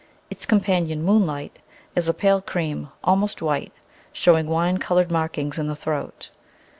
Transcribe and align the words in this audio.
Its 0.31 0.47
companion, 0.47 1.03
Moonlight, 1.03 1.59
is 1.95 2.07
a 2.09 2.13
pale 2.15 2.41
cream, 2.41 2.89
almost 3.03 3.39
white, 3.39 3.71
showing 4.11 4.47
wine 4.47 4.79
coloured 4.79 5.11
markings 5.11 5.59
in 5.59 5.67
the 5.67 5.75
throat. 5.75 6.31